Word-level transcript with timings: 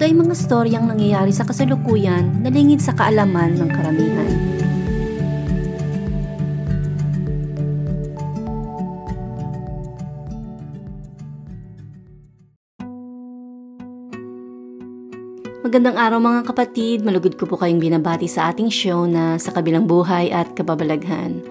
ito 0.00 0.08
ay 0.08 0.16
mga 0.16 0.32
storyang 0.32 0.88
nangyayari 0.88 1.28
sa 1.28 1.44
kasalukuyan 1.44 2.40
na 2.40 2.48
lingid 2.48 2.80
sa 2.80 2.96
kaalaman 2.96 3.52
ng 3.52 3.68
karamihan. 3.68 4.32
Magandang 15.60 16.00
araw 16.00 16.16
mga 16.16 16.48
kapatid, 16.48 17.04
malugod 17.04 17.36
ko 17.36 17.44
po 17.44 17.60
kayong 17.60 17.84
binabati 17.84 18.24
sa 18.24 18.48
ating 18.48 18.72
show 18.72 19.04
na 19.04 19.36
sa 19.36 19.52
kabilang 19.52 19.84
buhay 19.84 20.32
at 20.32 20.48
kababalaghan. 20.56 21.44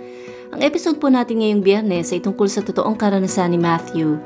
Ang 0.57 0.62
episode 0.66 0.98
po 0.98 1.13
natin 1.13 1.45
ngayong 1.45 1.62
biyernes 1.62 2.09
ay 2.18 2.26
tungkol 2.26 2.49
sa 2.49 2.66
totoong 2.66 2.98
karanasan 2.98 3.54
ni 3.54 3.62
Matthew. 3.62 4.18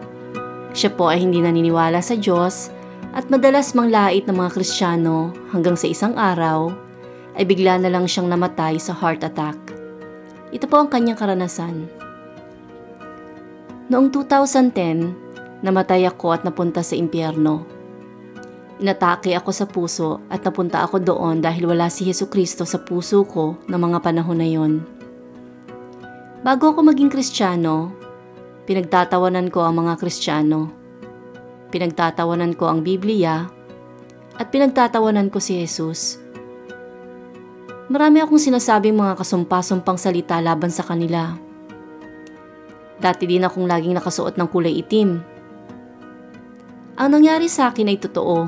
Siya 0.72 0.96
po 0.96 1.12
ay 1.12 1.20
hindi 1.20 1.44
naniniwala 1.44 2.00
sa 2.00 2.16
Diyos 2.16 2.72
at 3.14 3.30
madalas 3.30 3.78
manglait 3.78 4.26
ng 4.26 4.34
mga 4.34 4.58
Kristiyano 4.58 5.30
hanggang 5.54 5.78
sa 5.78 5.86
isang 5.86 6.18
araw 6.18 6.74
ay 7.38 7.46
bigla 7.46 7.78
na 7.78 7.90
lang 7.94 8.10
siyang 8.10 8.30
namatay 8.30 8.82
sa 8.82 8.94
heart 8.94 9.22
attack. 9.22 9.58
Ito 10.54 10.66
po 10.66 10.82
ang 10.82 10.90
kanyang 10.90 11.18
karanasan. 11.18 11.90
Noong 13.90 14.10
2010, 14.10 15.62
namatay 15.62 16.10
ako 16.10 16.34
at 16.34 16.42
napunta 16.42 16.82
sa 16.82 16.98
impyerno. 16.98 17.66
Inatake 18.82 19.38
ako 19.38 19.50
sa 19.54 19.70
puso 19.70 20.26
at 20.34 20.42
napunta 20.42 20.82
ako 20.82 20.98
doon 20.98 21.38
dahil 21.38 21.70
wala 21.70 21.94
si 21.94 22.10
Yesu 22.10 22.26
Kristo 22.28 22.66
sa 22.66 22.82
puso 22.82 23.22
ko 23.30 23.62
ng 23.70 23.78
mga 23.78 24.02
panahon 24.02 24.42
na 24.42 24.50
yon. 24.50 24.82
Bago 26.42 26.74
ako 26.74 26.82
maging 26.82 27.14
Kristiyano, 27.14 27.94
pinagtatawanan 28.66 29.54
ko 29.54 29.64
ang 29.64 29.86
mga 29.86 30.02
Kristiyano 30.02 30.83
pinagtatawanan 31.74 32.54
ko 32.54 32.70
ang 32.70 32.86
Biblia, 32.86 33.50
at 34.38 34.54
pinagtatawanan 34.54 35.34
ko 35.34 35.42
si 35.42 35.58
Jesus. 35.58 36.22
Marami 37.90 38.22
akong 38.22 38.38
sinasabing 38.38 38.94
mga 38.94 39.18
kasumpa-sumpang 39.18 39.98
salita 39.98 40.38
laban 40.38 40.70
sa 40.70 40.86
kanila. 40.86 41.34
Dati 43.02 43.26
din 43.26 43.42
akong 43.42 43.66
laging 43.66 43.98
nakasuot 43.98 44.38
ng 44.38 44.48
kulay 44.54 44.80
itim. 44.80 45.20
Ang 46.94 47.10
nangyari 47.10 47.50
sa 47.50 47.74
akin 47.74 47.90
ay 47.90 47.98
totoo. 47.98 48.48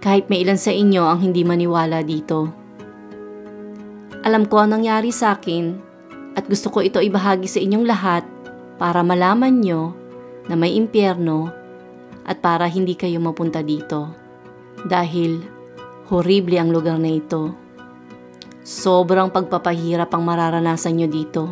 Kahit 0.00 0.32
may 0.32 0.40
ilan 0.40 0.58
sa 0.58 0.72
inyo 0.72 1.04
ang 1.04 1.20
hindi 1.20 1.44
maniwala 1.44 2.00
dito. 2.00 2.50
Alam 4.26 4.48
ko 4.50 4.64
ang 4.64 4.74
nangyari 4.74 5.14
sa 5.14 5.36
akin 5.38 5.78
at 6.34 6.44
gusto 6.50 6.72
ko 6.72 6.82
ito 6.82 6.98
ibahagi 6.98 7.46
sa 7.46 7.62
inyong 7.62 7.86
lahat 7.86 8.24
para 8.76 9.00
malaman 9.06 9.62
nyo 9.62 9.94
na 10.50 10.58
may 10.58 10.74
impyerno 10.74 11.65
at 12.26 12.42
para 12.42 12.66
hindi 12.66 12.98
kayo 12.98 13.22
mapunta 13.22 13.62
dito. 13.62 14.10
Dahil 14.82 15.46
horrible 16.10 16.58
ang 16.58 16.74
lugar 16.74 16.98
na 16.98 17.14
ito. 17.14 17.54
Sobrang 18.66 19.30
pagpapahirap 19.30 20.10
ang 20.10 20.26
mararanasan 20.26 20.98
nyo 20.98 21.08
dito. 21.08 21.44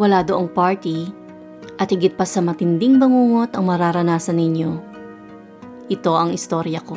Wala 0.00 0.24
doong 0.24 0.48
party 0.48 1.12
at 1.76 1.92
higit 1.92 2.16
pa 2.16 2.24
sa 2.24 2.40
matinding 2.40 2.96
bangungot 2.96 3.52
ang 3.52 3.68
mararanasan 3.68 4.40
ninyo. 4.40 4.72
Ito 5.92 6.12
ang 6.16 6.32
istorya 6.32 6.80
ko. 6.80 6.96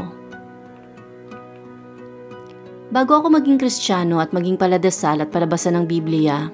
Bago 2.89 3.21
ako 3.21 3.27
maging 3.29 3.61
kristyano 3.61 4.17
at 4.17 4.33
maging 4.33 4.57
paladasal 4.57 5.21
at 5.21 5.29
palabasan 5.29 5.77
ng 5.77 5.85
Biblia, 5.85 6.49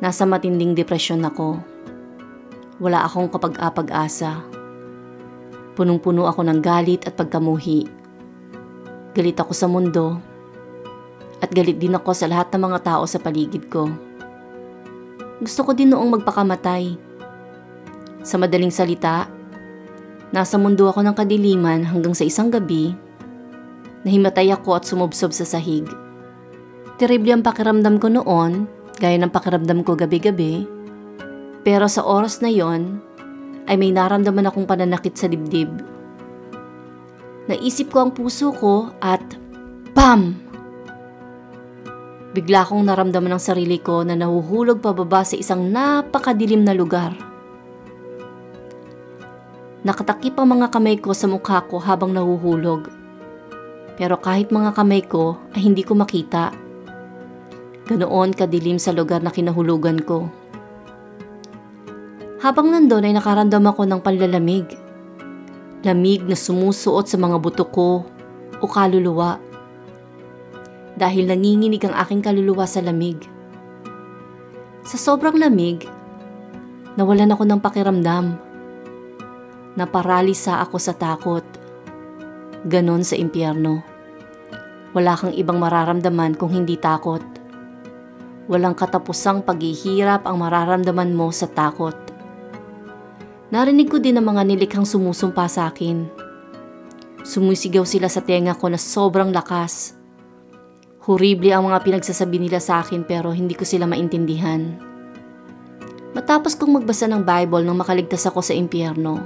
nasa 0.00 0.24
matinding 0.24 0.72
depresyon 0.72 1.20
ako. 1.26 1.60
Wala 2.80 3.04
akong 3.04 3.28
kapag-apag-asa 3.28 4.53
Punong-puno 5.74 6.30
ako 6.30 6.46
ng 6.46 6.62
galit 6.62 7.02
at 7.06 7.18
pagkamuhi. 7.18 7.90
Galit 9.14 9.38
ako 9.38 9.52
sa 9.54 9.66
mundo 9.66 10.22
at 11.42 11.50
galit 11.52 11.76
din 11.76 11.92
ako 11.92 12.16
sa 12.16 12.24
lahat 12.24 12.48
ng 12.54 12.62
mga 12.62 12.78
tao 12.80 13.04
sa 13.04 13.20
paligid 13.20 13.68
ko. 13.68 13.90
Gusto 15.44 15.60
ko 15.66 15.76
din 15.76 15.92
noong 15.92 16.16
magpakamatay. 16.20 16.96
Sa 18.24 18.40
madaling 18.40 18.72
salita, 18.72 19.28
nasa 20.32 20.56
mundo 20.56 20.88
ako 20.88 21.04
ng 21.04 21.12
kadiliman 21.12 21.84
hanggang 21.84 22.16
sa 22.16 22.24
isang 22.24 22.48
gabi, 22.48 22.96
nahimatay 24.08 24.48
ako 24.56 24.80
at 24.80 24.88
sumubsob 24.88 25.36
sa 25.36 25.44
sahig. 25.44 25.84
Terrible 26.96 27.34
ang 27.34 27.42
pakiramdam 27.44 28.00
ko 28.00 28.08
noon, 28.08 28.64
gaya 29.02 29.18
ng 29.20 29.28
pakiramdam 29.28 29.84
ko 29.84 29.98
gabi-gabi. 29.98 30.64
Pero 31.60 31.90
sa 31.90 32.06
oras 32.06 32.40
na 32.40 32.48
yon, 32.48 33.02
ay 33.68 33.76
may 33.80 33.92
naramdaman 33.92 34.48
akong 34.48 34.68
pananakit 34.68 35.16
sa 35.16 35.28
dibdib. 35.28 35.70
Naisip 37.44 37.92
ko 37.92 38.08
ang 38.08 38.12
puso 38.16 38.52
ko 38.56 38.92
at 39.04 39.24
BAM! 39.92 40.44
Bigla 42.34 42.66
akong 42.66 42.82
naramdaman 42.82 43.38
ng 43.38 43.42
sarili 43.42 43.78
ko 43.78 44.02
na 44.02 44.18
nahuhulog 44.18 44.82
pababa 44.82 45.22
sa 45.22 45.38
isang 45.38 45.70
napakadilim 45.70 46.66
na 46.66 46.74
lugar. 46.74 47.14
Nakatakip 49.84 50.34
ang 50.40 50.58
mga 50.58 50.72
kamay 50.72 50.96
ko 50.98 51.14
sa 51.14 51.30
mukha 51.30 51.62
ko 51.68 51.78
habang 51.78 52.10
nahuhulog. 52.10 52.90
Pero 53.94 54.18
kahit 54.18 54.50
mga 54.50 54.74
kamay 54.74 55.06
ko 55.06 55.38
ay 55.54 55.62
hindi 55.62 55.86
ko 55.86 55.94
makita. 55.94 56.50
Ganoon 57.86 58.34
kadilim 58.34 58.80
sa 58.80 58.90
lugar 58.90 59.22
na 59.22 59.30
kinahulugan 59.30 60.02
ko. 60.02 60.26
Habang 62.44 62.68
nandun 62.68 63.08
ay 63.08 63.16
nakaramdam 63.16 63.64
ako 63.72 63.88
ng 63.88 64.04
panlalamig. 64.04 64.68
Lamig 65.80 66.28
na 66.28 66.36
sumusuot 66.36 67.08
sa 67.08 67.16
mga 67.16 67.40
buto 67.40 67.64
ko 67.64 68.04
o 68.60 68.64
kaluluwa. 68.68 69.40
Dahil 70.92 71.24
nanginginig 71.24 71.80
ang 71.88 71.96
aking 71.96 72.20
kaluluwa 72.20 72.68
sa 72.68 72.84
lamig. 72.84 73.16
Sa 74.84 75.00
sobrang 75.00 75.40
lamig, 75.40 75.88
nawalan 77.00 77.32
ako 77.32 77.48
ng 77.48 77.64
pakiramdam. 77.64 78.36
Naparalisa 79.80 80.60
ako 80.60 80.76
sa 80.76 80.92
takot. 80.92 81.48
Ganon 82.68 83.08
sa 83.08 83.16
impyerno. 83.16 83.80
Wala 84.92 85.16
kang 85.16 85.32
ibang 85.32 85.56
mararamdaman 85.56 86.36
kung 86.36 86.52
hindi 86.52 86.76
takot. 86.76 87.24
Walang 88.52 88.76
katapusang 88.76 89.40
paghihirap 89.48 90.28
ang 90.28 90.44
mararamdaman 90.44 91.16
mo 91.16 91.32
sa 91.32 91.48
takot. 91.48 92.03
Narinig 93.52 93.92
ko 93.92 94.00
din 94.00 94.16
ang 94.16 94.24
mga 94.24 94.40
nilikhang 94.48 94.88
sumusumpa 94.88 95.44
sa 95.52 95.68
akin. 95.68 96.08
Sumisigaw 97.20 97.84
sila 97.84 98.08
sa 98.08 98.24
tenga 98.24 98.56
ko 98.56 98.72
na 98.72 98.80
sobrang 98.80 99.28
lakas. 99.36 99.92
Horrible 101.04 101.52
ang 101.52 101.68
mga 101.68 101.84
pinagsasabi 101.84 102.40
nila 102.40 102.56
sa 102.56 102.80
akin 102.80 103.04
pero 103.04 103.36
hindi 103.36 103.52
ko 103.52 103.68
sila 103.68 103.84
maintindihan. 103.84 104.80
Matapos 106.16 106.56
kong 106.56 106.80
magbasa 106.80 107.04
ng 107.04 107.20
Bible 107.20 107.68
nang 107.68 107.76
makaligtas 107.76 108.24
ako 108.24 108.40
sa 108.40 108.56
impyerno, 108.56 109.20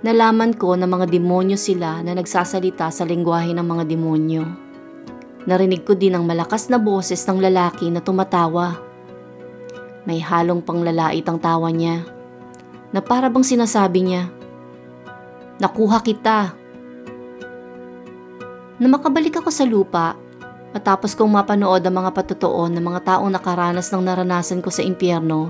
nalaman 0.00 0.56
ko 0.56 0.72
na 0.72 0.88
mga 0.88 1.04
demonyo 1.04 1.60
sila 1.60 2.00
na 2.00 2.16
nagsasalita 2.16 2.88
sa 2.88 3.04
lingwahe 3.04 3.52
ng 3.52 3.66
mga 3.68 3.84
demonyo. 3.84 4.44
Narinig 5.44 5.84
ko 5.84 5.92
din 5.92 6.16
ang 6.16 6.24
malakas 6.24 6.72
na 6.72 6.80
boses 6.80 7.20
ng 7.28 7.36
lalaki 7.36 7.92
na 7.92 8.00
tumatawa. 8.00 8.80
May 10.08 10.24
halong 10.24 10.64
panglalait 10.64 11.26
ang 11.28 11.36
tawa 11.36 11.68
niya 11.68 12.15
na 12.90 13.00
para 13.02 13.26
bang 13.26 13.46
sinasabi 13.46 14.06
niya, 14.06 14.30
Nakuha 15.56 16.04
kita. 16.04 16.52
Na 18.76 18.86
makabalik 18.92 19.40
ako 19.40 19.48
sa 19.48 19.64
lupa, 19.64 20.12
matapos 20.76 21.16
kong 21.16 21.32
mapanood 21.32 21.80
ang 21.80 21.96
mga 21.96 22.12
patotoo 22.12 22.68
ng 22.68 22.84
mga 22.84 23.00
taong 23.08 23.32
nakaranas 23.32 23.88
ng 23.88 24.04
naranasan 24.04 24.60
ko 24.60 24.68
sa 24.68 24.84
impyerno 24.84 25.48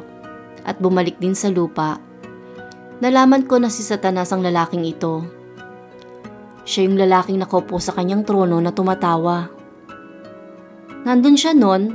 at 0.63 0.79
bumalik 0.79 1.19
din 1.19 1.35
sa 1.35 1.51
lupa, 1.51 1.99
nalaman 3.03 3.43
ko 3.51 3.59
na 3.59 3.67
si 3.67 3.83
Satanas 3.83 4.31
ang 4.31 4.47
lalaking 4.47 4.87
ito. 4.87 5.27
Siya 6.63 6.87
yung 6.87 6.99
lalaking 6.99 7.43
nakaupo 7.43 7.83
sa 7.83 7.95
kanyang 7.95 8.23
trono 8.23 8.63
na 8.63 8.71
tumatawa. 8.71 9.51
Nandun 11.07 11.39
siya 11.39 11.55
noon 11.55 11.95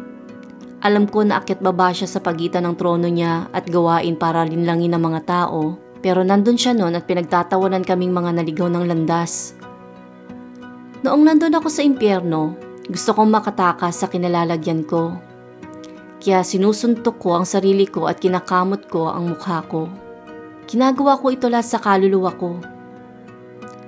alam 0.82 1.06
ko 1.06 1.22
na 1.22 1.38
akit 1.38 1.62
baba 1.62 1.94
siya 1.94 2.10
sa 2.10 2.18
pagitan 2.18 2.66
ng 2.66 2.74
trono 2.74 3.06
niya 3.06 3.46
at 3.54 3.70
gawain 3.70 4.18
para 4.18 4.42
linlangin 4.42 4.98
ng 4.98 5.02
mga 5.02 5.22
tao, 5.30 5.78
pero 6.02 6.26
nandun 6.26 6.58
siya 6.58 6.74
noon 6.74 6.98
at 6.98 7.06
pinagtatawanan 7.06 7.86
kaming 7.86 8.10
mga 8.10 8.42
naligaw 8.42 8.66
ng 8.66 8.90
landas. 8.90 9.54
Noong 11.06 11.22
nandun 11.22 11.54
ako 11.54 11.70
sa 11.70 11.86
impyerno, 11.86 12.58
gusto 12.90 13.14
kong 13.14 13.30
makatakas 13.30 14.02
sa 14.02 14.10
kinalalagyan 14.10 14.82
ko. 14.90 15.14
Kaya 16.22 16.42
sinusuntok 16.42 17.18
ko 17.18 17.38
ang 17.38 17.46
sarili 17.46 17.86
ko 17.86 18.10
at 18.10 18.18
kinakamot 18.18 18.90
ko 18.90 19.10
ang 19.10 19.38
mukha 19.38 19.62
ko. 19.70 19.86
Ginagawa 20.66 21.18
ko 21.22 21.30
ito 21.30 21.46
lahat 21.50 21.66
sa 21.66 21.82
kaluluwa 21.82 22.34
ko. 22.38 22.58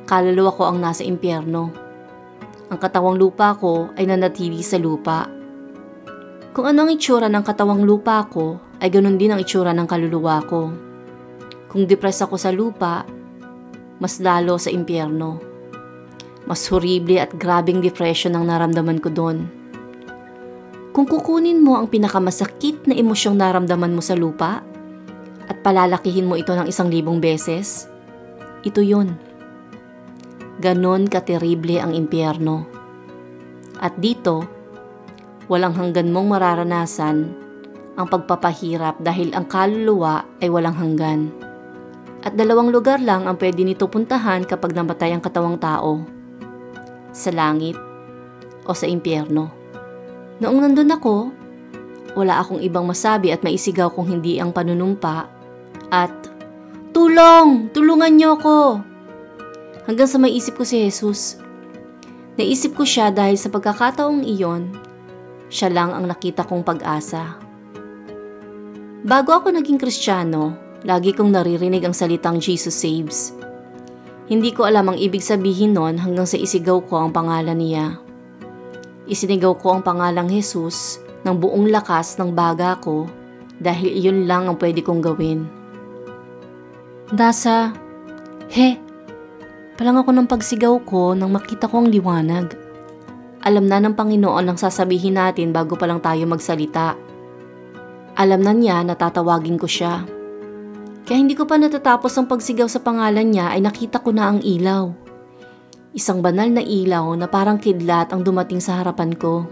Kaluluwa 0.05 0.53
ko 0.53 0.61
ang 0.69 0.77
nasa 0.81 1.01
impyerno. 1.01 1.73
Ang 2.69 2.79
katawang 2.81 3.17
lupa 3.17 3.53
ko 3.57 3.93
ay 3.97 4.09
nanatili 4.09 4.61
sa 4.65 4.81
lupa. 4.81 5.42
Kung 6.53 6.69
ano 6.69 6.85
ang 6.85 6.93
itsura 6.93 7.25
ng 7.33 7.41
katawang 7.41 7.81
lupa 7.81 8.21
ko, 8.29 8.61
ay 8.77 8.93
ganun 8.93 9.17
din 9.17 9.33
ang 9.33 9.41
itsura 9.41 9.73
ng 9.73 9.89
kaluluwa 9.89 10.37
ko. 10.45 10.69
Kung 11.65 11.89
depress 11.89 12.21
ako 12.21 12.37
sa 12.37 12.53
lupa, 12.53 13.09
mas 13.97 14.21
lalo 14.21 14.61
sa 14.61 14.69
impyerno. 14.69 15.41
Mas 16.45 16.69
horrible 16.69 17.17
at 17.17 17.33
grabing 17.41 17.81
depression 17.81 18.37
ang 18.37 18.53
naramdaman 18.53 19.01
ko 19.01 19.09
doon. 19.09 19.49
Kung 20.93 21.09
kukunin 21.09 21.57
mo 21.57 21.73
ang 21.73 21.89
pinakamasakit 21.89 22.85
na 22.85 22.93
emosyong 22.93 23.33
naramdaman 23.33 23.97
mo 23.97 24.05
sa 24.05 24.13
lupa 24.13 24.61
at 25.49 25.57
palalakihin 25.65 26.29
mo 26.29 26.37
ito 26.37 26.53
ng 26.53 26.69
isang 26.69 26.85
libong 26.85 27.17
beses, 27.17 27.89
ito 28.61 28.85
yun. 28.85 29.17
Ganon 30.61 31.09
katerible 31.09 31.81
ang 31.81 31.97
impyerno. 31.97 32.69
At 33.81 33.97
dito, 33.97 34.62
walang 35.53 35.77
hanggan 35.77 36.09
mong 36.09 36.33
mararanasan 36.33 37.29
ang 37.93 38.09
pagpapahirap 38.09 38.97
dahil 39.05 39.29
ang 39.37 39.45
kaluluwa 39.45 40.25
ay 40.41 40.49
walang 40.49 40.73
hanggan. 40.73 41.29
At 42.25 42.33
dalawang 42.33 42.73
lugar 42.73 42.97
lang 42.97 43.29
ang 43.29 43.37
pwede 43.37 43.61
nito 43.61 43.85
puntahan 43.85 44.49
kapag 44.49 44.73
namatay 44.73 45.13
ang 45.13 45.21
katawang 45.21 45.61
tao. 45.61 46.01
Sa 47.13 47.29
langit 47.29 47.77
o 48.65 48.73
sa 48.73 48.89
impyerno. 48.89 49.53
Noong 50.41 50.57
nandun 50.57 50.89
ako, 50.89 51.29
wala 52.17 52.41
akong 52.41 52.65
ibang 52.65 52.89
masabi 52.89 53.29
at 53.29 53.45
maisigaw 53.45 53.93
kung 53.93 54.09
hindi 54.09 54.41
ang 54.41 54.49
panunumpa 54.49 55.29
at 55.93 56.13
Tulong! 56.93 57.69
Tulungan 57.73 58.13
niyo 58.17 58.41
ako! 58.41 58.57
hanggang 59.87 60.07
sa 60.07 60.19
maisip 60.19 60.55
ko 60.55 60.63
si 60.63 60.83
Jesus. 60.83 61.39
Naisip 62.39 62.73
ko 62.73 62.83
siya 62.87 63.13
dahil 63.13 63.37
sa 63.37 63.51
pagkakataong 63.53 64.25
iyon, 64.25 64.73
siya 65.53 65.69
lang 65.69 65.93
ang 65.93 66.09
nakita 66.09 66.41
kong 66.49 66.65
pag-asa. 66.65 67.37
Bago 69.05 69.37
ako 69.37 69.53
naging 69.53 69.77
kristyano, 69.77 70.57
lagi 70.81 71.13
kong 71.13 71.29
naririnig 71.29 71.85
ang 71.85 71.93
salitang 71.93 72.41
Jesus 72.41 72.73
saves. 72.73 73.37
Hindi 74.25 74.49
ko 74.49 74.65
alam 74.65 74.89
ang 74.89 74.97
ibig 74.97 75.21
sabihin 75.21 75.77
nun 75.77 76.01
hanggang 76.01 76.25
sa 76.25 76.41
isigaw 76.41 76.81
ko 76.89 77.05
ang 77.05 77.13
pangalan 77.13 77.61
niya. 77.61 78.01
Isinigaw 79.05 79.53
ko 79.61 79.77
ang 79.77 79.81
pangalang 79.85 80.25
Jesus 80.25 80.97
ng 81.21 81.37
buong 81.37 81.69
lakas 81.69 82.17
ng 82.17 82.33
baga 82.33 82.79
ko 82.81 83.05
dahil 83.61 83.93
iyon 83.93 84.25
lang 84.25 84.49
ang 84.49 84.57
pwede 84.57 84.81
kong 84.81 85.05
gawin. 85.05 85.45
Dasa, 87.13 87.75
he, 88.49 88.79
Palang 89.73 89.99
ako 89.99 90.13
ng 90.13 90.29
pagsigaw 90.29 90.75
ko 90.85 91.17
nang 91.17 91.33
makita 91.33 91.65
ko 91.65 91.81
ang 91.83 91.89
liwanag. 91.89 92.62
Alam 93.43 93.67
na 93.67 93.83
ng 93.83 93.91
Panginoon 93.91 94.47
ang 94.47 94.55
sasabihin 94.55 95.19
natin 95.19 95.51
bago 95.51 95.75
pa 95.75 95.83
lang 95.83 95.99
tayo 95.99 96.23
magsalita. 96.23 96.95
Alam 98.15 98.39
na 98.39 98.55
niya 98.55 98.79
na 98.87 98.95
tatawagin 98.95 99.59
ko 99.59 99.67
siya. 99.67 100.07
Kaya 101.03 101.17
hindi 101.19 101.35
ko 101.35 101.43
pa 101.43 101.59
natatapos 101.59 102.15
ang 102.15 102.31
pagsigaw 102.31 102.71
sa 102.71 102.79
pangalan 102.79 103.35
niya 103.35 103.51
ay 103.51 103.59
nakita 103.59 103.99
ko 103.99 104.15
na 104.15 104.31
ang 104.31 104.39
ilaw. 104.39 104.95
Isang 105.91 106.23
banal 106.23 106.47
na 106.55 106.63
ilaw 106.63 107.11
na 107.19 107.27
parang 107.27 107.59
kidlat 107.59 108.15
ang 108.15 108.23
dumating 108.23 108.63
sa 108.63 108.79
harapan 108.79 109.11
ko. 109.11 109.43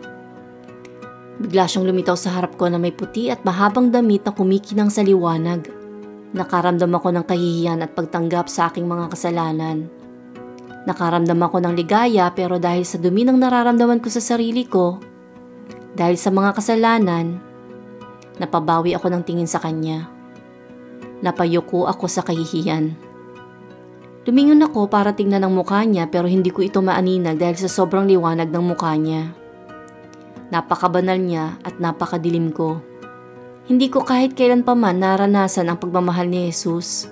Bigla 1.44 1.68
siyang 1.68 1.92
lumitaw 1.92 2.16
sa 2.16 2.32
harap 2.32 2.56
ko 2.56 2.72
na 2.72 2.80
may 2.80 2.96
puti 2.96 3.28
at 3.28 3.44
mahabang 3.44 3.92
damit 3.92 4.24
na 4.24 4.32
kumikinang 4.32 4.88
sa 4.88 5.04
liwanag. 5.04 5.68
Nakaramdam 6.32 6.96
ako 6.96 7.12
ng 7.12 7.26
kahihiyan 7.28 7.84
at 7.84 7.92
pagtanggap 7.92 8.48
sa 8.48 8.72
aking 8.72 8.88
mga 8.88 9.12
kasalanan. 9.12 9.92
Nakaramdam 10.82 11.38
ako 11.38 11.62
ng 11.62 11.74
ligaya 11.78 12.34
pero 12.34 12.58
dahil 12.58 12.82
sa 12.82 12.98
dumi 12.98 13.22
ng 13.22 13.38
nararamdaman 13.38 14.02
ko 14.02 14.10
sa 14.10 14.18
sarili 14.18 14.66
ko, 14.66 14.98
dahil 15.94 16.18
sa 16.18 16.34
mga 16.34 16.58
kasalanan, 16.58 17.38
napabawi 18.42 18.98
ako 18.98 19.14
ng 19.14 19.24
tingin 19.28 19.46
sa 19.46 19.62
kanya. 19.62 20.10
Napayuko 21.22 21.86
ako 21.86 22.10
sa 22.10 22.26
kahihiyan. 22.26 22.98
Lumingon 24.26 24.66
ako 24.66 24.90
para 24.90 25.14
tingnan 25.14 25.46
ang 25.46 25.54
mukha 25.54 25.86
niya 25.86 26.10
pero 26.10 26.26
hindi 26.26 26.50
ko 26.50 26.66
ito 26.66 26.82
maaninag 26.82 27.38
dahil 27.38 27.58
sa 27.58 27.70
sobrang 27.70 28.10
liwanag 28.10 28.50
ng 28.50 28.66
mukha 28.66 28.94
niya. 28.98 29.34
Napakabanal 30.50 31.22
niya 31.22 31.58
at 31.62 31.78
napakadilim 31.78 32.50
ko. 32.50 32.82
Hindi 33.70 33.94
ko 33.94 34.02
kahit 34.02 34.34
kailan 34.34 34.66
pa 34.66 34.74
man 34.74 34.98
naranasan 34.98 35.70
ang 35.70 35.78
pagmamahal 35.78 36.26
ni 36.26 36.50
Jesus. 36.50 37.06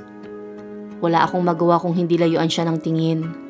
Wala 0.99 1.23
akong 1.23 1.45
magawa 1.45 1.77
kung 1.77 1.93
hindi 1.93 2.17
layuan 2.17 2.49
siya 2.49 2.65
ng 2.65 2.77
tingin. 2.81 3.48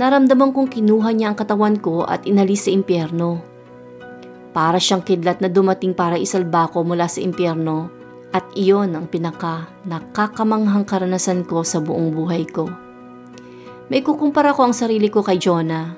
Naramdaman 0.00 0.56
kong 0.56 0.72
kinuha 0.72 1.12
niya 1.12 1.32
ang 1.32 1.36
katawan 1.36 1.76
ko 1.76 2.08
at 2.08 2.24
inalis 2.24 2.64
sa 2.64 2.70
impyerno. 2.72 3.44
Para 4.56 4.80
siyang 4.80 5.04
kidlat 5.04 5.44
na 5.44 5.52
dumating 5.52 5.92
para 5.92 6.16
isalba 6.16 6.68
ko 6.72 6.84
mula 6.84 7.08
sa 7.08 7.20
impyerno 7.20 7.92
at 8.32 8.44
iyon 8.56 8.96
ang 8.96 9.08
pinaka 9.08 9.68
nakakamanghang 9.84 10.88
karanasan 10.88 11.44
ko 11.44 11.60
sa 11.60 11.80
buong 11.84 12.12
buhay 12.16 12.48
ko. 12.48 12.68
May 13.92 14.00
kukumpara 14.00 14.56
ko 14.56 14.64
ang 14.64 14.72
sarili 14.72 15.12
ko 15.12 15.20
kay 15.20 15.36
Jonah. 15.36 15.92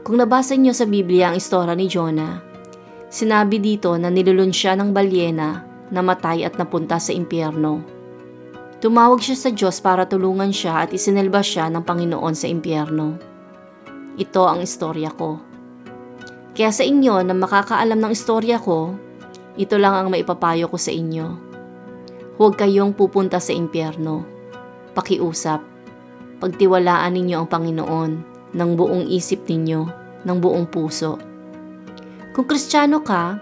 Kung 0.00 0.16
nabasa 0.16 0.56
niyo 0.56 0.72
sa 0.72 0.88
Biblia 0.88 1.28
ang 1.30 1.36
istorya 1.36 1.76
ni 1.76 1.84
Jonah, 1.84 2.40
sinabi 3.12 3.60
dito 3.60 3.92
na 4.00 4.08
nilulun 4.08 4.50
siya 4.50 4.72
ng 4.80 4.96
balyena, 4.96 5.60
namatay 5.92 6.48
at 6.48 6.56
napunta 6.56 6.96
sa 6.96 7.12
impyerno. 7.12 7.84
Tumawag 8.82 9.22
siya 9.22 9.38
sa 9.38 9.50
Diyos 9.54 9.78
para 9.78 10.10
tulungan 10.10 10.50
siya 10.50 10.82
at 10.82 10.90
isinalba 10.90 11.38
siya 11.38 11.70
ng 11.70 11.86
Panginoon 11.86 12.34
sa 12.34 12.50
impyerno. 12.50 13.14
Ito 14.18 14.42
ang 14.42 14.58
istorya 14.58 15.14
ko. 15.14 15.38
Kaya 16.50 16.74
sa 16.74 16.82
inyo 16.82 17.22
na 17.22 17.30
makakaalam 17.30 17.94
ng 18.02 18.10
istorya 18.10 18.58
ko, 18.58 18.90
ito 19.54 19.78
lang 19.78 19.94
ang 19.94 20.10
maipapayo 20.10 20.66
ko 20.66 20.74
sa 20.74 20.90
inyo. 20.90 21.26
Huwag 22.42 22.58
kayong 22.58 22.98
pupunta 22.98 23.38
sa 23.38 23.54
impyerno. 23.54 24.26
Pakiusap. 24.98 25.62
Pagtiwalaan 26.42 27.14
ninyo 27.14 27.38
ang 27.38 27.46
Panginoon 27.46 28.12
ng 28.50 28.70
buong 28.74 29.06
isip 29.06 29.46
ninyo, 29.46 29.86
ng 30.26 30.38
buong 30.42 30.66
puso. 30.66 31.22
Kung 32.34 32.50
kristyano 32.50 32.98
ka, 32.98 33.38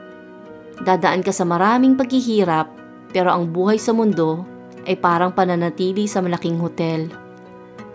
dadaan 0.85 1.25
ka 1.25 1.33
sa 1.33 1.49
maraming 1.49 1.97
paghihirap 1.97 2.69
pero 3.09 3.33
ang 3.33 3.49
buhay 3.49 3.81
sa 3.81 3.97
mundo 3.97 4.50
ay 4.85 4.97
parang 4.97 5.33
pananatili 5.35 6.09
sa 6.09 6.25
malaking 6.25 6.57
hotel. 6.61 7.11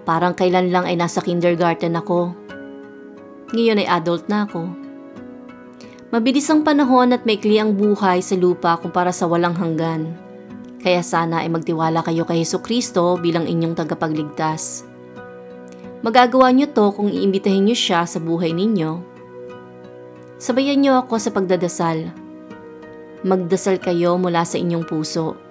Parang 0.05 0.37
kailan 0.37 0.69
lang 0.69 0.85
ay 0.85 0.93
nasa 0.99 1.21
kindergarten 1.21 1.97
ako. 1.97 2.33
Ngayon 3.53 3.81
ay 3.81 3.87
adult 3.89 4.29
na 4.29 4.45
ako. 4.45 4.69
Mabilis 6.13 6.45
ang 6.53 6.61
panahon 6.61 7.13
at 7.13 7.25
maikli 7.25 7.57
ang 7.57 7.73
buhay 7.73 8.21
sa 8.21 8.37
lupa 8.37 8.77
kumpara 8.77 9.09
sa 9.09 9.25
walang 9.25 9.57
hanggan. 9.57 10.13
Kaya 10.85 11.01
sana 11.01 11.41
ay 11.41 11.49
magtiwala 11.49 12.05
kayo 12.05 12.29
kay 12.29 12.45
Heso 12.45 12.61
Kristo 12.61 13.17
bilang 13.17 13.49
inyong 13.49 13.73
tagapagligtas. 13.73 14.85
Magagawa 16.05 16.53
niyo 16.53 16.69
to 16.69 16.93
kung 16.93 17.09
iimbitahin 17.09 17.65
niyo 17.65 17.73
siya 17.73 18.05
sa 18.05 18.21
buhay 18.21 18.53
ninyo. 18.53 19.01
Sabayan 20.37 20.77
niyo 20.77 21.01
ako 21.01 21.17
sa 21.17 21.33
pagdadasal. 21.33 22.13
Magdasal 23.25 23.81
kayo 23.81 24.13
mula 24.21 24.45
sa 24.45 24.61
inyong 24.61 24.85
puso 24.85 25.44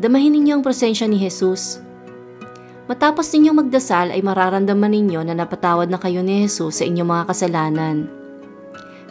Damahin 0.00 0.32
ninyo 0.32 0.56
ang 0.56 0.64
presensya 0.64 1.04
ni 1.04 1.20
Jesus. 1.20 1.76
Matapos 2.88 3.28
ninyong 3.36 3.68
magdasal 3.68 4.16
ay 4.16 4.24
mararamdaman 4.24 4.96
ninyo 4.96 5.20
na 5.28 5.36
napatawad 5.36 5.92
na 5.92 6.00
kayo 6.00 6.24
ni 6.24 6.40
Jesus 6.40 6.80
sa 6.80 6.88
inyong 6.88 7.04
mga 7.04 7.24
kasalanan. 7.28 8.08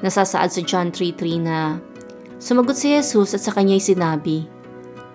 Nasasaad 0.02 0.50
sa 0.50 0.62
John 0.66 0.90
3.3 0.90 1.46
na, 1.46 1.78
Sumagot 2.42 2.74
si 2.74 2.90
Jesus 2.90 3.38
at 3.38 3.46
sa 3.46 3.54
kanya'y 3.54 3.78
sinabi, 3.78 4.50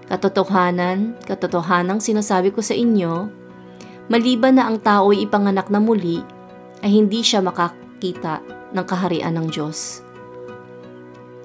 Katotohanan, 0.06 1.18
katotohanang 1.26 1.98
sinasabi 1.98 2.54
ko 2.54 2.62
sa 2.62 2.78
inyo, 2.78 3.26
maliban 4.06 4.54
na 4.54 4.70
ang 4.70 4.78
tao 4.78 5.10
ay 5.10 5.26
ipanganak 5.26 5.74
na 5.74 5.82
muli, 5.82 6.22
ay 6.86 7.02
hindi 7.02 7.26
siya 7.26 7.42
makakita 7.42 8.46
ng 8.70 8.84
kaharian 8.86 9.34
ng 9.34 9.50
Diyos. 9.50 10.03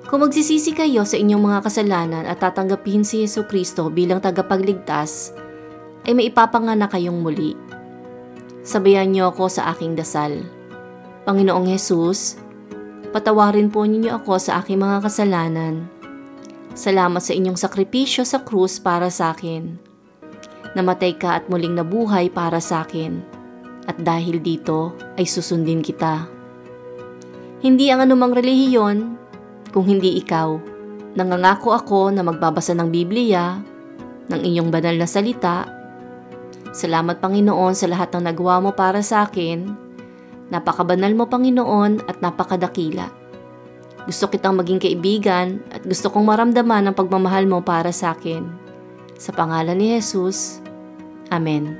Kung 0.10 0.26
magsisisi 0.26 0.74
kayo 0.74 1.06
sa 1.06 1.22
inyong 1.22 1.38
mga 1.46 1.60
kasalanan 1.70 2.26
at 2.26 2.42
tatanggapin 2.42 3.06
si 3.06 3.22
Yesu 3.22 3.46
Kristo 3.46 3.94
bilang 3.94 4.18
tagapagligtas, 4.18 5.38
ay 6.10 6.18
maipapanganak 6.18 6.90
kayong 6.90 7.22
muli. 7.22 7.54
Sabayan 8.66 9.14
niyo 9.14 9.30
ako 9.30 9.54
sa 9.54 9.70
aking 9.70 9.94
dasal. 9.94 10.42
Panginoong 11.30 11.70
Yesus, 11.70 12.42
patawarin 13.14 13.70
po 13.70 13.86
ninyo 13.86 14.18
ako 14.18 14.42
sa 14.42 14.66
aking 14.66 14.82
mga 14.82 15.06
kasalanan. 15.06 15.86
Salamat 16.74 17.22
sa 17.22 17.38
inyong 17.38 17.62
sakripisyo 17.62 18.26
sa 18.26 18.42
krus 18.42 18.82
para 18.82 19.14
sa 19.14 19.38
akin. 19.38 19.78
Namatay 20.74 21.22
ka 21.22 21.38
at 21.38 21.46
muling 21.54 21.78
nabuhay 21.78 22.34
para 22.34 22.58
sa 22.58 22.82
akin. 22.82 23.22
At 23.86 24.02
dahil 24.02 24.42
dito 24.42 24.98
ay 25.22 25.30
susundin 25.30 25.86
kita. 25.86 26.26
Hindi 27.62 27.94
ang 27.94 28.10
anumang 28.10 28.34
relihiyon 28.34 29.29
kung 29.74 29.86
hindi 29.86 30.18
ikaw. 30.22 30.58
Nangangako 31.18 31.74
ako 31.74 32.14
na 32.14 32.22
magbabasa 32.22 32.78
ng 32.78 32.90
Biblia, 32.94 33.58
ng 34.30 34.42
inyong 34.42 34.70
banal 34.70 34.96
na 34.98 35.10
salita. 35.10 35.66
Salamat 36.70 37.18
Panginoon 37.18 37.74
sa 37.74 37.90
lahat 37.90 38.14
ng 38.14 38.30
nagawa 38.30 38.62
mo 38.62 38.72
para 38.78 39.02
sa 39.02 39.26
akin. 39.26 39.74
Napakabanal 40.54 41.14
mo 41.18 41.26
Panginoon 41.26 42.06
at 42.06 42.22
napakadakila. 42.22 43.10
Gusto 44.06 44.30
kitang 44.30 44.58
maging 44.58 44.82
kaibigan 44.82 45.62
at 45.74 45.86
gusto 45.86 46.10
kong 46.10 46.26
maramdaman 46.26 46.90
ang 46.90 46.96
pagmamahal 46.98 47.46
mo 47.46 47.62
para 47.62 47.94
sa 47.94 48.14
akin. 48.18 48.46
Sa 49.20 49.34
pangalan 49.34 49.78
ni 49.78 49.98
Jesus, 49.98 50.62
Amen. 51.30 51.78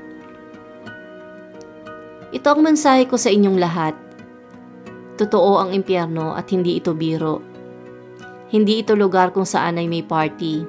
Ito 2.30 2.54
ang 2.54 2.62
mensahe 2.62 3.10
ko 3.10 3.18
sa 3.18 3.34
inyong 3.34 3.58
lahat. 3.58 3.94
Totoo 5.18 5.58
ang 5.58 5.74
impyerno 5.74 6.38
at 6.38 6.46
hindi 6.54 6.78
ito 6.78 6.94
biro. 6.94 7.49
Hindi 8.50 8.82
ito 8.82 8.98
lugar 8.98 9.30
kung 9.30 9.46
saan 9.46 9.78
ay 9.78 9.86
may 9.86 10.02
party. 10.02 10.66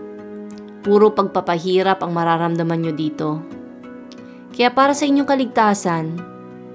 Puro 0.85 1.17
pagpapahirap 1.17 2.05
ang 2.05 2.13
mararamdaman 2.13 2.77
nyo 2.77 2.93
dito. 2.93 3.41
Kaya 4.53 4.69
para 4.69 4.93
sa 4.93 5.09
inyong 5.09 5.25
kaligtasan, 5.25 6.05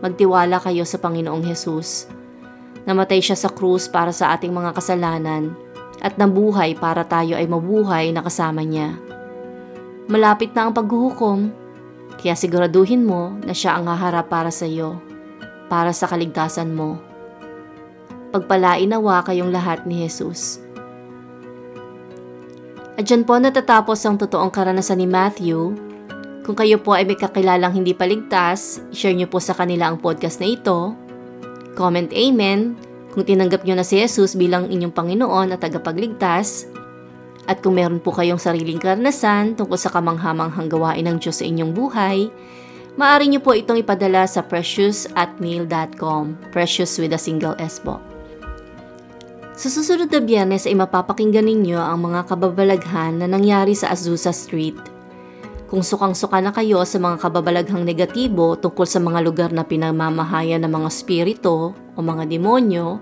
magtiwala 0.02 0.58
kayo 0.58 0.82
sa 0.82 0.98
Panginoong 0.98 1.46
Hesus. 1.46 2.10
Namatay 2.90 3.22
siya 3.22 3.38
sa 3.38 3.54
krus 3.54 3.86
para 3.86 4.10
sa 4.10 4.34
ating 4.34 4.50
mga 4.50 4.74
kasalanan 4.74 5.54
at 6.02 6.18
nabuhay 6.18 6.74
para 6.74 7.06
tayo 7.06 7.38
ay 7.38 7.46
mabuhay 7.46 8.10
na 8.10 8.26
kasama 8.26 8.66
niya. 8.66 8.98
Malapit 10.10 10.58
na 10.58 10.66
ang 10.66 10.74
paghuhukom, 10.74 11.54
kaya 12.18 12.34
siguraduhin 12.34 13.06
mo 13.06 13.30
na 13.46 13.54
siya 13.54 13.78
ang 13.78 13.86
haharap 13.86 14.26
para 14.26 14.50
sa 14.50 14.66
iyo, 14.66 14.98
para 15.70 15.94
sa 15.94 16.10
kaligtasan 16.10 16.74
mo. 16.74 16.98
Pagpalain 18.34 18.90
nawa 18.90 19.22
kayong 19.22 19.54
lahat 19.54 19.86
ni 19.86 20.02
Jesus. 20.02 20.65
At 22.96 23.04
dyan 23.04 23.28
po 23.28 23.36
natatapos 23.36 24.00
ang 24.08 24.16
totoong 24.16 24.48
karanasan 24.48 25.04
ni 25.04 25.04
Matthew. 25.04 25.76
Kung 26.48 26.56
kayo 26.56 26.80
po 26.80 26.96
ay 26.96 27.04
may 27.04 27.20
kakilalang 27.20 27.76
hindi 27.76 27.92
paligtas, 27.92 28.80
share 28.88 29.12
niyo 29.12 29.28
po 29.28 29.36
sa 29.36 29.52
kanila 29.52 29.92
ang 29.92 30.00
podcast 30.00 30.40
na 30.40 30.48
ito. 30.48 30.96
Comment 31.76 32.08
Amen 32.08 32.72
kung 33.12 33.28
tinanggap 33.28 33.68
niyo 33.68 33.76
na 33.76 33.84
si 33.84 34.00
Jesus 34.00 34.32
bilang 34.32 34.72
inyong 34.72 34.96
Panginoon 34.96 35.52
at 35.52 35.60
tagapagligtas. 35.60 36.72
At 37.44 37.60
kung 37.60 37.76
meron 37.76 38.00
po 38.00 38.16
kayong 38.16 38.40
sariling 38.40 38.80
karanasan 38.80 39.60
tungkol 39.60 39.76
sa 39.76 39.92
kamanghamanghang 39.92 40.72
gawain 40.72 41.04
ng 41.04 41.20
Diyos 41.20 41.44
sa 41.44 41.44
inyong 41.44 41.76
buhay, 41.76 42.32
maaari 42.96 43.28
niyo 43.28 43.44
po 43.44 43.52
itong 43.52 43.84
ipadala 43.84 44.24
sa 44.24 44.40
precious 44.40 45.04
at 45.12 45.28
precious 46.48 46.96
with 46.96 47.12
a 47.12 47.20
single 47.20 47.52
S 47.60 47.76
po. 47.76 48.15
Sa 49.56 49.72
susunod 49.72 50.12
na 50.12 50.20
biyernes 50.20 50.68
ay 50.68 50.76
mapapakinggan 50.76 51.48
ninyo 51.48 51.80
ang 51.80 52.12
mga 52.12 52.28
kababalaghan 52.28 53.16
na 53.16 53.24
nangyari 53.24 53.72
sa 53.72 53.88
Azusa 53.88 54.28
Street. 54.28 54.76
Kung 55.72 55.80
sukang-suka 55.80 56.44
na 56.44 56.52
kayo 56.52 56.84
sa 56.84 57.00
mga 57.00 57.24
kababalaghang 57.24 57.80
negatibo 57.80 58.60
tungkol 58.60 58.84
sa 58.84 59.00
mga 59.00 59.24
lugar 59.24 59.50
na 59.56 59.64
pinamamahayan 59.64 60.60
ng 60.60 60.68
mga 60.68 60.90
spirito 60.92 61.72
o 61.72 61.98
mga 62.04 62.28
demonyo, 62.28 63.00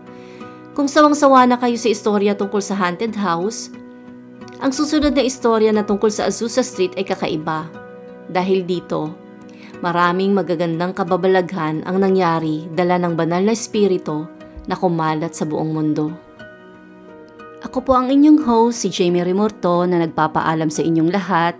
kung 0.79 0.87
sawang-sawa 0.87 1.43
na 1.51 1.59
kayo 1.59 1.75
sa 1.75 1.91
istorya 1.91 2.39
tungkol 2.39 2.63
sa 2.63 2.79
haunted 2.79 3.19
house, 3.19 3.75
ang 4.63 4.71
susunod 4.71 5.11
na 5.11 5.27
istorya 5.27 5.75
na 5.75 5.83
tungkol 5.83 6.15
sa 6.15 6.31
Azusa 6.31 6.63
Street 6.63 6.95
ay 6.95 7.03
kakaiba. 7.03 7.67
Dahil 8.31 8.63
dito, 8.63 9.11
maraming 9.83 10.31
magagandang 10.31 10.95
kababalaghan 10.95 11.83
ang 11.83 11.99
nangyari 11.99 12.71
dala 12.71 12.95
ng 13.03 13.19
banal 13.19 13.43
na 13.43 13.59
espiritu 13.59 14.31
na 14.71 14.79
kumalat 14.79 15.35
sa 15.35 15.43
buong 15.43 15.75
mundo. 15.75 16.34
Ako 17.65 17.81
po 17.81 17.97
ang 17.97 18.13
inyong 18.13 18.45
host, 18.45 18.85
si 18.85 18.93
Jamie 18.93 19.25
Remorto 19.25 19.89
na 19.89 19.97
nagpapaalam 20.05 20.69
sa 20.69 20.85
inyong 20.85 21.09
lahat. 21.09 21.57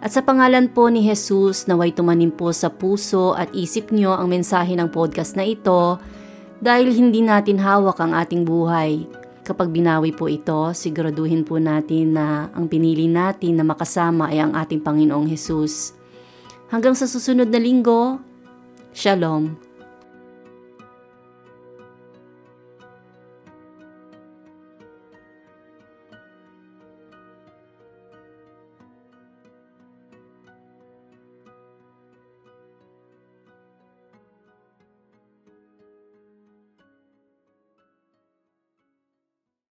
At 0.00 0.16
sa 0.16 0.24
pangalan 0.24 0.72
po 0.72 0.88
ni 0.88 1.04
Jesus, 1.04 1.68
naway 1.68 1.92
tumanim 1.92 2.32
po 2.32 2.56
sa 2.56 2.72
puso 2.72 3.36
at 3.36 3.52
isip 3.52 3.92
nyo 3.92 4.16
ang 4.16 4.32
mensahe 4.32 4.72
ng 4.72 4.88
podcast 4.88 5.36
na 5.36 5.44
ito 5.44 6.00
dahil 6.64 6.88
hindi 6.88 7.20
natin 7.20 7.60
hawak 7.60 8.00
ang 8.00 8.16
ating 8.16 8.48
buhay. 8.48 9.04
Kapag 9.44 9.76
binawi 9.76 10.16
po 10.16 10.24
ito, 10.24 10.72
siguraduhin 10.72 11.44
po 11.44 11.60
natin 11.60 12.16
na 12.16 12.48
ang 12.56 12.64
pinili 12.64 13.04
natin 13.04 13.60
na 13.60 13.64
makasama 13.68 14.32
ay 14.32 14.40
ang 14.40 14.56
ating 14.56 14.80
Panginoong 14.80 15.28
Jesus. 15.28 15.92
Hanggang 16.72 16.96
sa 16.96 17.04
susunod 17.04 17.52
na 17.52 17.60
linggo, 17.60 18.24
Shalom. 18.96 19.65